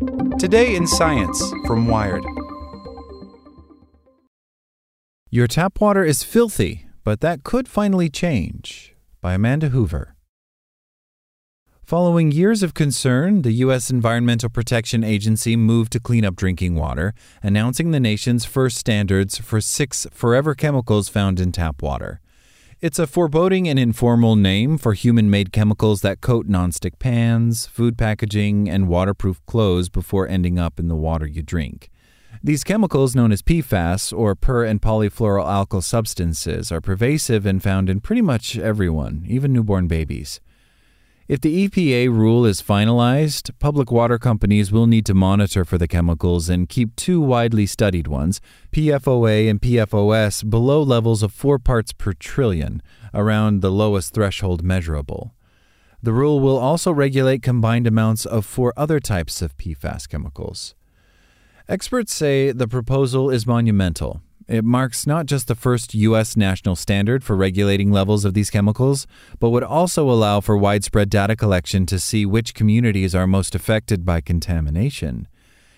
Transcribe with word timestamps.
Today 0.00 0.76
in 0.76 0.86
Science 0.86 1.38
from 1.66 1.86
Wired. 1.86 2.24
Your 5.28 5.46
tap 5.46 5.78
water 5.78 6.02
is 6.02 6.22
filthy, 6.22 6.86
but 7.04 7.20
that 7.20 7.44
could 7.44 7.68
finally 7.68 8.08
change. 8.08 8.94
By 9.20 9.34
Amanda 9.34 9.68
Hoover. 9.68 10.16
Following 11.84 12.32
years 12.32 12.62
of 12.62 12.72
concern, 12.72 13.42
the 13.42 13.52
U.S. 13.64 13.90
Environmental 13.90 14.48
Protection 14.48 15.04
Agency 15.04 15.54
moved 15.54 15.92
to 15.92 16.00
clean 16.00 16.24
up 16.24 16.34
drinking 16.34 16.76
water, 16.76 17.12
announcing 17.42 17.90
the 17.90 18.00
nation's 18.00 18.46
first 18.46 18.78
standards 18.78 19.36
for 19.36 19.60
six 19.60 20.06
forever 20.12 20.54
chemicals 20.54 21.10
found 21.10 21.38
in 21.38 21.52
tap 21.52 21.82
water. 21.82 22.22
It's 22.82 22.98
a 22.98 23.06
foreboding 23.06 23.68
and 23.68 23.78
informal 23.78 24.36
name 24.36 24.78
for 24.78 24.94
human 24.94 25.28
made 25.28 25.52
chemicals 25.52 26.00
that 26.00 26.22
coat 26.22 26.48
nonstick 26.48 26.98
pans, 26.98 27.66
food 27.66 27.98
packaging, 27.98 28.70
and 28.70 28.88
waterproof 28.88 29.44
clothes 29.44 29.90
before 29.90 30.26
ending 30.26 30.58
up 30.58 30.80
in 30.80 30.88
the 30.88 30.96
water 30.96 31.26
you 31.26 31.42
drink. 31.42 31.90
These 32.42 32.64
chemicals, 32.64 33.14
known 33.14 33.32
as 33.32 33.42
PFAS 33.42 34.16
or 34.16 34.34
per 34.34 34.64
and 34.64 34.80
polyfluoroalkyl 34.80 35.82
substances, 35.82 36.72
are 36.72 36.80
pervasive 36.80 37.44
and 37.44 37.62
found 37.62 37.90
in 37.90 38.00
pretty 38.00 38.22
much 38.22 38.56
everyone, 38.56 39.26
even 39.28 39.52
newborn 39.52 39.86
babies. 39.86 40.40
If 41.30 41.40
the 41.40 41.68
EPA 41.68 42.08
rule 42.08 42.44
is 42.44 42.60
finalized, 42.60 43.56
public 43.60 43.92
water 43.92 44.18
companies 44.18 44.72
will 44.72 44.88
need 44.88 45.06
to 45.06 45.14
monitor 45.14 45.64
for 45.64 45.78
the 45.78 45.86
chemicals 45.86 46.48
and 46.48 46.68
keep 46.68 46.96
two 46.96 47.20
widely 47.20 47.66
studied 47.66 48.08
ones, 48.08 48.40
PFOA 48.72 49.48
and 49.48 49.62
PFOS, 49.62 50.50
below 50.50 50.82
levels 50.82 51.22
of 51.22 51.32
4 51.32 51.60
parts 51.60 51.92
per 51.92 52.14
trillion, 52.14 52.82
around 53.14 53.60
the 53.60 53.70
lowest 53.70 54.12
threshold 54.12 54.64
measurable. 54.64 55.32
The 56.02 56.12
rule 56.12 56.40
will 56.40 56.58
also 56.58 56.90
regulate 56.90 57.44
combined 57.44 57.86
amounts 57.86 58.26
of 58.26 58.44
four 58.44 58.74
other 58.76 58.98
types 58.98 59.40
of 59.40 59.56
PFAS 59.56 60.08
chemicals. 60.08 60.74
Experts 61.68 62.12
say 62.12 62.50
the 62.50 62.66
proposal 62.66 63.30
is 63.30 63.46
monumental 63.46 64.20
it 64.50 64.64
marks 64.64 65.06
not 65.06 65.26
just 65.26 65.46
the 65.46 65.54
first 65.54 65.94
U.S. 65.94 66.36
national 66.36 66.74
standard 66.74 67.22
for 67.22 67.36
regulating 67.36 67.92
levels 67.92 68.24
of 68.24 68.34
these 68.34 68.50
chemicals, 68.50 69.06
but 69.38 69.50
would 69.50 69.62
also 69.62 70.10
allow 70.10 70.40
for 70.40 70.56
widespread 70.56 71.08
data 71.08 71.36
collection 71.36 71.86
to 71.86 72.00
see 72.00 72.26
which 72.26 72.52
communities 72.52 73.14
are 73.14 73.28
most 73.28 73.54
affected 73.54 74.04
by 74.04 74.20
contamination. 74.20 75.28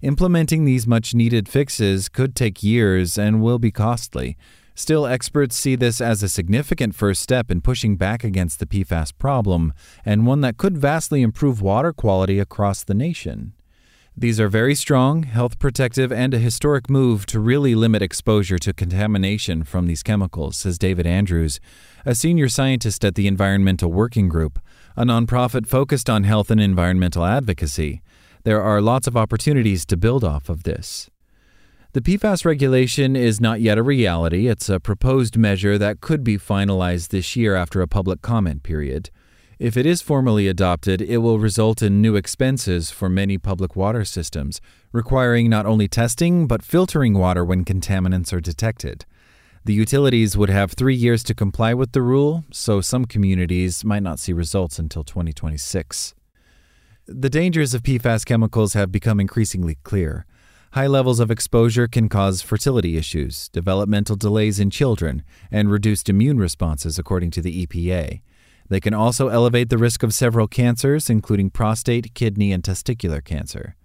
Implementing 0.00 0.64
these 0.64 0.86
much 0.86 1.14
needed 1.14 1.46
fixes 1.46 2.08
could 2.08 2.34
take 2.34 2.62
years 2.62 3.18
and 3.18 3.42
will 3.42 3.58
be 3.58 3.70
costly. 3.70 4.36
Still, 4.74 5.06
experts 5.06 5.56
see 5.56 5.76
this 5.76 6.00
as 6.00 6.22
a 6.22 6.28
significant 6.28 6.94
first 6.94 7.20
step 7.20 7.50
in 7.50 7.60
pushing 7.60 7.96
back 7.96 8.24
against 8.24 8.60
the 8.60 8.66
PFAS 8.66 9.12
problem, 9.18 9.74
and 10.06 10.26
one 10.26 10.40
that 10.40 10.56
could 10.56 10.78
vastly 10.78 11.20
improve 11.20 11.60
water 11.60 11.92
quality 11.92 12.38
across 12.38 12.82
the 12.82 12.94
nation. 12.94 13.52
These 14.16 14.38
are 14.38 14.48
very 14.48 14.76
strong, 14.76 15.24
health 15.24 15.58
protective, 15.58 16.12
and 16.12 16.32
a 16.32 16.38
historic 16.38 16.88
move 16.88 17.26
to 17.26 17.40
really 17.40 17.74
limit 17.74 18.00
exposure 18.00 18.58
to 18.58 18.72
contamination 18.72 19.64
from 19.64 19.88
these 19.88 20.04
chemicals, 20.04 20.56
says 20.56 20.78
David 20.78 21.04
Andrews, 21.04 21.58
a 22.06 22.14
senior 22.14 22.48
scientist 22.48 23.04
at 23.04 23.16
the 23.16 23.26
Environmental 23.26 23.90
Working 23.90 24.28
Group, 24.28 24.60
a 24.96 25.04
nonprofit 25.04 25.66
focused 25.66 26.08
on 26.08 26.22
health 26.22 26.48
and 26.52 26.60
environmental 26.60 27.24
advocacy. 27.24 28.02
There 28.44 28.62
are 28.62 28.80
lots 28.80 29.08
of 29.08 29.16
opportunities 29.16 29.84
to 29.86 29.96
build 29.96 30.22
off 30.22 30.48
of 30.48 30.62
this. 30.62 31.10
The 31.92 32.00
PFAS 32.00 32.44
regulation 32.44 33.16
is 33.16 33.40
not 33.40 33.60
yet 33.60 33.78
a 33.78 33.82
reality. 33.82 34.46
It's 34.46 34.68
a 34.68 34.78
proposed 34.78 35.36
measure 35.36 35.76
that 35.78 36.00
could 36.00 36.22
be 36.22 36.38
finalized 36.38 37.08
this 37.08 37.34
year 37.34 37.56
after 37.56 37.80
a 37.80 37.88
public 37.88 38.22
comment 38.22 38.62
period. 38.62 39.10
If 39.64 39.78
it 39.78 39.86
is 39.86 40.02
formally 40.02 40.46
adopted, 40.46 41.00
it 41.00 41.16
will 41.22 41.38
result 41.38 41.80
in 41.80 42.02
new 42.02 42.16
expenses 42.16 42.90
for 42.90 43.08
many 43.08 43.38
public 43.38 43.74
water 43.74 44.04
systems, 44.04 44.60
requiring 44.92 45.48
not 45.48 45.64
only 45.64 45.88
testing 45.88 46.46
but 46.46 46.62
filtering 46.62 47.14
water 47.14 47.42
when 47.46 47.64
contaminants 47.64 48.30
are 48.34 48.42
detected. 48.42 49.06
The 49.64 49.72
utilities 49.72 50.36
would 50.36 50.50
have 50.50 50.72
three 50.72 50.94
years 50.94 51.22
to 51.22 51.34
comply 51.34 51.72
with 51.72 51.92
the 51.92 52.02
rule, 52.02 52.44
so 52.52 52.82
some 52.82 53.06
communities 53.06 53.86
might 53.86 54.02
not 54.02 54.18
see 54.18 54.34
results 54.34 54.78
until 54.78 55.02
2026. 55.02 56.14
The 57.06 57.30
dangers 57.30 57.72
of 57.72 57.84
PFAS 57.84 58.26
chemicals 58.26 58.74
have 58.74 58.92
become 58.92 59.18
increasingly 59.18 59.78
clear. 59.82 60.26
High 60.72 60.88
levels 60.88 61.20
of 61.20 61.30
exposure 61.30 61.88
can 61.88 62.10
cause 62.10 62.42
fertility 62.42 62.98
issues, 62.98 63.48
developmental 63.48 64.16
delays 64.16 64.60
in 64.60 64.68
children, 64.68 65.22
and 65.50 65.70
reduced 65.70 66.10
immune 66.10 66.36
responses, 66.36 66.98
according 66.98 67.30
to 67.30 67.40
the 67.40 67.66
EPA. 67.66 68.20
They 68.68 68.80
can 68.80 68.94
also 68.94 69.28
elevate 69.28 69.68
the 69.68 69.78
risk 69.78 70.02
of 70.02 70.14
several 70.14 70.48
cancers, 70.48 71.10
including 71.10 71.50
prostate, 71.50 72.14
kidney, 72.14 72.52
and 72.52 72.62
testicular 72.62 73.22
cancer. 73.22 73.76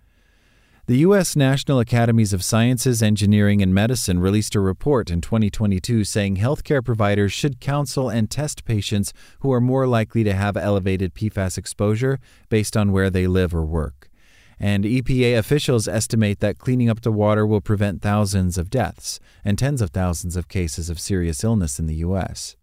The 0.90 0.98
U.S. 1.06 1.36
National 1.36 1.80
Academies 1.80 2.34
of 2.34 2.44
Sciences, 2.44 3.04
Engineering, 3.04 3.62
and 3.62 3.76
Medicine 3.76 4.20
released 4.20 4.56
a 4.56 4.60
report 4.60 5.12
in 5.12 5.22
2022 5.22 6.04
saying 6.04 6.38
healthcare 6.38 6.84
providers 6.84 7.32
should 7.32 7.60
counsel 7.60 8.10
and 8.10 8.28
test 8.28 8.66
patients 8.66 9.14
who 9.42 9.54
are 9.54 9.62
more 9.62 9.86
likely 9.86 10.24
to 10.24 10.34
have 10.34 10.58
elevated 10.58 11.14
PFAS 11.14 11.60
exposure 11.60 12.20
based 12.50 12.76
on 12.76 12.92
where 12.92 13.12
they 13.12 13.28
live 13.28 13.54
or 13.54 13.64
work. 13.64 14.10
And 14.60 14.84
EPA 14.84 15.38
officials 15.38 15.88
estimate 15.88 16.40
that 16.40 16.58
cleaning 16.58 16.90
up 16.90 17.02
the 17.02 17.12
water 17.12 17.46
will 17.46 17.62
prevent 17.62 18.02
thousands 18.02 18.58
of 18.58 18.72
deaths 18.72 19.20
and 19.46 19.60
tens 19.60 19.84
of 19.84 19.92
thousands 19.92 20.36
of 20.36 20.48
cases 20.48 20.90
of 20.90 21.00
serious 21.00 21.44
illness 21.44 21.78
in 21.78 21.86
the 21.86 21.98
U.S. 21.98 22.56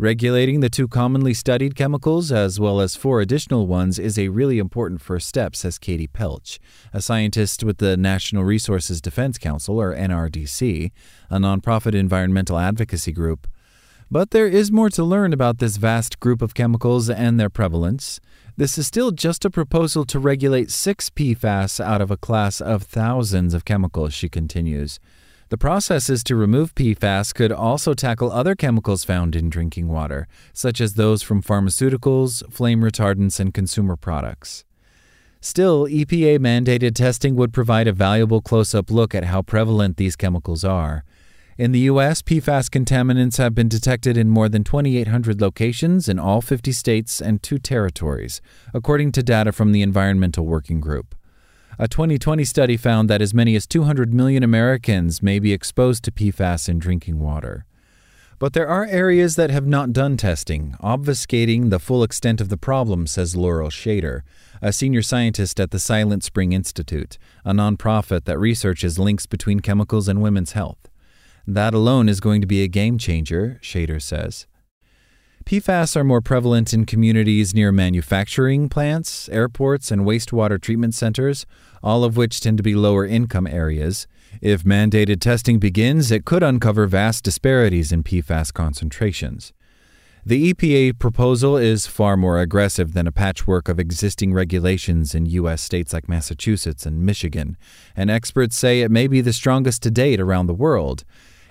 Regulating 0.00 0.60
the 0.60 0.70
two 0.70 0.88
commonly 0.88 1.34
studied 1.34 1.74
chemicals, 1.74 2.32
as 2.32 2.58
well 2.58 2.80
as 2.80 2.96
four 2.96 3.20
additional 3.20 3.66
ones, 3.66 3.98
is 3.98 4.18
a 4.18 4.28
really 4.28 4.58
important 4.58 5.02
first 5.02 5.28
step, 5.28 5.54
says 5.54 5.78
Katie 5.78 6.06
Pelch, 6.06 6.58
a 6.94 7.02
scientist 7.02 7.62
with 7.62 7.76
the 7.76 7.98
National 7.98 8.42
Resources 8.42 9.02
Defense 9.02 9.36
Council, 9.36 9.78
or 9.78 9.94
NRDC, 9.94 10.90
a 11.28 11.36
nonprofit 11.36 11.94
environmental 11.94 12.58
advocacy 12.58 13.12
group. 13.12 13.46
But 14.10 14.30
there 14.30 14.46
is 14.46 14.72
more 14.72 14.88
to 14.88 15.04
learn 15.04 15.34
about 15.34 15.58
this 15.58 15.76
vast 15.76 16.18
group 16.18 16.40
of 16.40 16.54
chemicals 16.54 17.10
and 17.10 17.38
their 17.38 17.50
prevalence. 17.50 18.20
This 18.56 18.78
is 18.78 18.86
still 18.86 19.10
just 19.10 19.44
a 19.44 19.50
proposal 19.50 20.06
to 20.06 20.18
regulate 20.18 20.70
six 20.70 21.10
PFAS 21.10 21.78
out 21.78 22.00
of 22.00 22.10
a 22.10 22.16
class 22.16 22.62
of 22.62 22.84
thousands 22.84 23.52
of 23.52 23.66
chemicals, 23.66 24.14
she 24.14 24.30
continues. 24.30 24.98
The 25.50 25.58
processes 25.58 26.22
to 26.24 26.36
remove 26.36 26.76
PFAS 26.76 27.34
could 27.34 27.50
also 27.50 27.92
tackle 27.92 28.30
other 28.30 28.54
chemicals 28.54 29.02
found 29.02 29.34
in 29.34 29.50
drinking 29.50 29.88
water, 29.88 30.28
such 30.52 30.80
as 30.80 30.94
those 30.94 31.24
from 31.24 31.42
pharmaceuticals, 31.42 32.48
flame 32.52 32.82
retardants, 32.82 33.40
and 33.40 33.52
consumer 33.52 33.96
products. 33.96 34.64
Still, 35.40 35.88
EPA 35.88 36.38
mandated 36.38 36.94
testing 36.94 37.34
would 37.34 37.52
provide 37.52 37.88
a 37.88 37.92
valuable 37.92 38.40
close 38.40 38.76
up 38.76 38.92
look 38.92 39.12
at 39.12 39.24
how 39.24 39.42
prevalent 39.42 39.96
these 39.96 40.14
chemicals 40.14 40.64
are. 40.64 41.04
In 41.58 41.72
the 41.72 41.80
U.S., 41.80 42.22
PFAS 42.22 42.68
contaminants 42.68 43.38
have 43.38 43.52
been 43.52 43.68
detected 43.68 44.16
in 44.16 44.30
more 44.30 44.48
than 44.48 44.62
2,800 44.62 45.40
locations 45.40 46.08
in 46.08 46.20
all 46.20 46.40
50 46.40 46.70
states 46.70 47.20
and 47.20 47.42
two 47.42 47.58
territories, 47.58 48.40
according 48.72 49.10
to 49.12 49.22
data 49.24 49.50
from 49.50 49.72
the 49.72 49.82
Environmental 49.82 50.46
Working 50.46 50.80
Group. 50.80 51.16
A 51.82 51.88
2020 51.88 52.44
study 52.44 52.76
found 52.76 53.08
that 53.08 53.22
as 53.22 53.32
many 53.32 53.56
as 53.56 53.66
200 53.66 54.12
million 54.12 54.42
Americans 54.42 55.22
may 55.22 55.38
be 55.38 55.54
exposed 55.54 56.04
to 56.04 56.12
PFAS 56.12 56.68
in 56.68 56.78
drinking 56.78 57.18
water. 57.18 57.64
But 58.38 58.52
there 58.52 58.68
are 58.68 58.84
areas 58.84 59.36
that 59.36 59.48
have 59.48 59.66
not 59.66 59.94
done 59.94 60.18
testing, 60.18 60.76
obfuscating 60.82 61.70
the 61.70 61.78
full 61.78 62.02
extent 62.02 62.38
of 62.42 62.50
the 62.50 62.58
problem, 62.58 63.06
says 63.06 63.34
Laurel 63.34 63.70
Schaider, 63.70 64.20
a 64.60 64.74
senior 64.74 65.00
scientist 65.00 65.58
at 65.58 65.70
the 65.70 65.78
Silent 65.78 66.22
Spring 66.22 66.52
Institute, 66.52 67.16
a 67.46 67.54
nonprofit 67.54 68.24
that 68.24 68.38
researches 68.38 68.98
links 68.98 69.24
between 69.24 69.60
chemicals 69.60 70.06
and 70.06 70.20
women's 70.20 70.52
health. 70.52 70.90
That 71.46 71.72
alone 71.72 72.10
is 72.10 72.20
going 72.20 72.42
to 72.42 72.46
be 72.46 72.62
a 72.62 72.68
game 72.68 72.98
changer, 72.98 73.58
Schaider 73.62 74.02
says. 74.02 74.46
PFAS 75.44 75.96
are 75.96 76.04
more 76.04 76.20
prevalent 76.20 76.72
in 76.72 76.86
communities 76.86 77.54
near 77.54 77.72
manufacturing 77.72 78.68
plants, 78.68 79.28
airports, 79.30 79.90
and 79.90 80.02
wastewater 80.02 80.60
treatment 80.60 80.94
centers, 80.94 81.44
all 81.82 82.04
of 82.04 82.16
which 82.16 82.40
tend 82.40 82.56
to 82.58 82.62
be 82.62 82.74
lower 82.74 83.04
income 83.04 83.46
areas. 83.46 84.06
If 84.40 84.62
mandated 84.62 85.20
testing 85.20 85.58
begins, 85.58 86.12
it 86.12 86.24
could 86.24 86.42
uncover 86.42 86.86
vast 86.86 87.24
disparities 87.24 87.90
in 87.90 88.04
PFAS 88.04 88.52
concentrations. 88.52 89.52
The 90.24 90.52
EPA 90.52 90.98
proposal 90.98 91.56
is 91.56 91.86
far 91.86 92.14
more 92.14 92.38
aggressive 92.38 92.92
than 92.92 93.06
a 93.06 93.12
patchwork 93.12 93.70
of 93.70 93.80
existing 93.80 94.34
regulations 94.34 95.14
in 95.14 95.24
U.S. 95.24 95.62
states 95.62 95.94
like 95.94 96.10
Massachusetts 96.10 96.84
and 96.84 97.02
Michigan, 97.04 97.56
and 97.96 98.10
experts 98.10 98.54
say 98.54 98.82
it 98.82 98.90
may 98.90 99.06
be 99.06 99.22
the 99.22 99.32
strongest 99.32 99.82
to 99.82 99.90
date 99.90 100.20
around 100.20 100.46
the 100.46 100.54
world. 100.54 101.04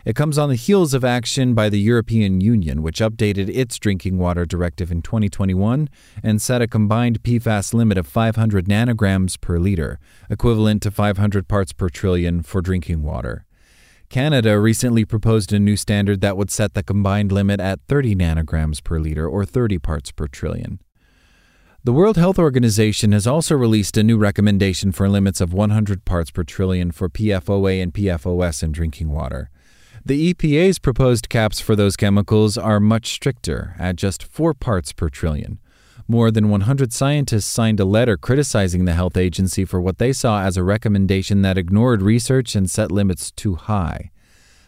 It 0.10 0.16
comes 0.16 0.40
on 0.40 0.50
the 0.50 0.56
heels 0.56 0.96
of 0.96 1.06
action 1.06 1.54
by 1.54 1.70
the 1.70 1.80
European 1.80 2.42
Union, 2.42 2.82
which 2.82 3.00
updated 3.00 3.48
its 3.48 3.78
drinking 3.78 4.18
water 4.18 4.44
directive 4.44 4.92
in 4.92 5.04
2021 5.04 5.88
and 6.24 6.42
set 6.42 6.64
a 6.64 6.68
combined 6.68 7.22
PFAS 7.22 7.76
limit 7.76 7.96
of 7.96 8.08
500 8.08 8.66
nanograms 8.66 9.40
per 9.40 9.60
liter, 9.60 10.00
equivalent 10.28 10.82
to 10.82 10.90
500 10.90 11.48
parts 11.48 11.74
per 11.74 11.90
trillion 11.90 12.42
for 12.42 12.60
drinking 12.60 13.04
water. 13.04 13.46
Canada 14.10 14.60
recently 14.60 15.06
proposed 15.06 15.54
a 15.54 15.60
new 15.60 15.78
standard 15.78 16.22
that 16.22 16.36
would 16.36 16.50
set 16.50 16.74
the 16.74 16.82
combined 16.82 17.32
limit 17.32 17.60
at 17.60 17.80
30 17.88 18.16
nanograms 18.16 18.84
per 18.84 18.98
liter 18.98 19.30
or 19.30 19.46
30 19.46 19.78
parts 19.78 20.12
per 20.12 20.26
trillion. 20.26 20.80
The 21.84 21.94
World 21.94 22.18
Health 22.18 22.40
Organization 22.40 23.12
has 23.12 23.28
also 23.28 23.54
released 23.54 23.96
a 23.96 24.02
new 24.02 24.18
recommendation 24.18 24.92
for 24.92 25.08
limits 25.08 25.40
of 25.40 25.54
100 25.54 26.04
parts 26.04 26.32
per 26.32 26.44
trillion 26.44 26.90
for 26.90 27.10
PFOA 27.10 27.84
and 27.84 27.94
PFOS 27.94 28.64
in 28.64 28.72
drinking 28.72 29.12
water. 29.12 29.52
The 30.06 30.34
EPA's 30.34 30.80
proposed 30.80 31.30
caps 31.30 31.60
for 31.60 31.76
those 31.76 31.98
chemicals 31.98 32.58
are 32.58 32.80
much 32.80 33.12
stricter, 33.12 33.76
at 33.78 33.96
just 33.96 34.24
4 34.24 34.54
parts 34.54 34.94
per 34.94 35.10
trillion. 35.10 35.60
More 36.08 36.32
than 36.32 36.50
100 36.50 36.92
scientists 36.92 37.46
signed 37.46 37.80
a 37.80 37.86
letter 37.86 38.18
criticizing 38.18 38.86
the 38.86 38.96
health 38.96 39.16
agency 39.16 39.66
for 39.66 39.80
what 39.80 40.00
they 40.00 40.12
saw 40.12 40.42
as 40.42 40.58
a 40.58 40.64
recommendation 40.64 41.44
that 41.44 41.58
ignored 41.58 42.02
research 42.02 42.56
and 42.56 42.72
set 42.72 42.92
limits 42.92 43.30
too 43.32 43.56
high. 43.56 44.10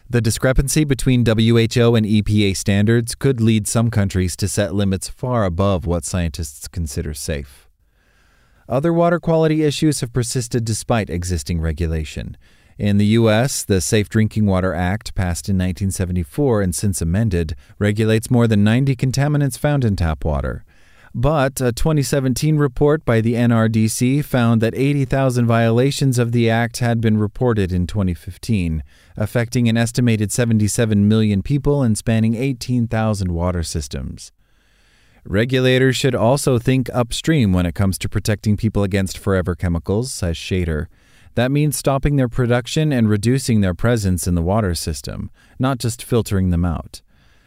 The 0.08 0.20
discrepancy 0.20 0.84
between 0.84 1.24
WHO 1.24 1.94
and 1.96 2.06
EPA 2.06 2.56
standards 2.56 3.14
could 3.14 3.40
lead 3.40 3.66
some 3.66 3.90
countries 3.90 4.36
to 4.36 4.46
set 4.46 4.74
limits 4.74 5.08
far 5.08 5.44
above 5.44 5.86
what 5.86 6.04
scientists 6.04 6.68
consider 6.68 7.14
safe. 7.14 7.68
Other 8.68 8.92
water 8.92 9.18
quality 9.18 9.64
issues 9.64 10.00
have 10.00 10.12
persisted 10.12 10.64
despite 10.64 11.10
existing 11.10 11.60
regulation. 11.60 12.36
In 12.82 12.98
the 12.98 13.06
U.S., 13.06 13.62
the 13.62 13.80
Safe 13.80 14.08
Drinking 14.08 14.44
Water 14.44 14.74
Act, 14.74 15.14
passed 15.14 15.48
in 15.48 15.54
1974 15.54 16.62
and 16.62 16.74
since 16.74 17.00
amended, 17.00 17.54
regulates 17.78 18.28
more 18.28 18.48
than 18.48 18.64
90 18.64 18.96
contaminants 18.96 19.56
found 19.56 19.84
in 19.84 19.94
tap 19.94 20.24
water. 20.24 20.64
But 21.14 21.60
a 21.60 21.70
2017 21.70 22.56
report 22.56 23.04
by 23.04 23.20
the 23.20 23.34
NRDC 23.34 24.24
found 24.24 24.60
that 24.62 24.74
80,000 24.74 25.46
violations 25.46 26.18
of 26.18 26.32
the 26.32 26.50
Act 26.50 26.78
had 26.78 27.00
been 27.00 27.18
reported 27.18 27.70
in 27.70 27.86
2015, 27.86 28.82
affecting 29.16 29.68
an 29.68 29.76
estimated 29.76 30.32
77 30.32 31.06
million 31.06 31.40
people 31.40 31.84
and 31.84 31.96
spanning 31.96 32.34
18,000 32.34 33.30
water 33.30 33.62
systems. 33.62 34.32
Regulators 35.24 35.96
should 35.96 36.16
also 36.16 36.58
think 36.58 36.90
upstream 36.92 37.52
when 37.52 37.64
it 37.64 37.76
comes 37.76 37.96
to 37.98 38.08
protecting 38.08 38.56
people 38.56 38.82
against 38.82 39.16
forever 39.16 39.54
chemicals, 39.54 40.12
says 40.12 40.36
Schaider. 40.36 40.88
That 41.34 41.50
means 41.50 41.76
stopping 41.76 42.16
their 42.16 42.28
production 42.28 42.92
and 42.92 43.08
reducing 43.08 43.60
their 43.60 43.74
presence 43.74 44.26
in 44.26 44.34
the 44.34 44.42
water 44.42 44.74
system, 44.74 45.30
not 45.58 45.78
just 45.78 46.02
filtering 46.02 46.50
them 46.50 46.64
out 46.64 47.02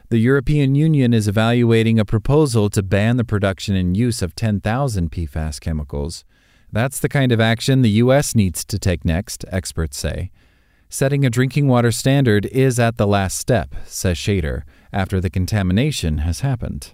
the 0.09 0.17
European 0.19 0.75
Union 0.75 1.13
is 1.13 1.27
evaluating 1.27 1.99
a 1.99 2.05
proposal 2.05 2.69
to 2.69 2.83
ban 2.83 3.17
the 3.17 3.23
production 3.23 3.75
and 3.75 3.97
use 3.97 4.21
of 4.21 4.35
10,000 4.35 5.11
PFAS 5.11 5.59
chemicals. 5.59 6.23
That's 6.71 6.99
the 6.99 7.09
kind 7.09 7.31
of 7.31 7.41
action 7.41 7.81
the 7.81 7.89
U.S. 8.01 8.35
needs 8.35 8.63
to 8.65 8.77
take 8.77 9.03
next, 9.03 9.45
experts 9.51 9.97
say. 9.97 10.31
Setting 10.89 11.25
a 11.25 11.29
drinking 11.29 11.67
water 11.67 11.91
standard 11.91 12.45
is 12.47 12.79
at 12.79 12.97
the 12.97 13.07
last 13.07 13.37
step, 13.37 13.73
says 13.85 14.17
Schaider, 14.17 14.61
after 14.93 15.19
the 15.19 15.29
contamination 15.29 16.19
has 16.19 16.41
happened. 16.41 16.93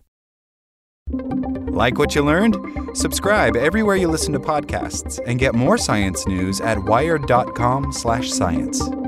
Like 1.73 1.97
what 1.97 2.15
you 2.15 2.23
learned? 2.23 2.57
Subscribe 2.93 3.55
everywhere 3.55 3.95
you 3.95 4.09
listen 4.09 4.33
to 4.33 4.39
podcasts 4.39 5.21
and 5.25 5.39
get 5.39 5.55
more 5.55 5.77
science 5.77 6.27
news 6.27 6.59
at 6.59 6.83
wired.com/science. 6.83 9.00